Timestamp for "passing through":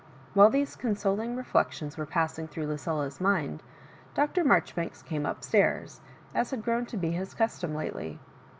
2.07-2.65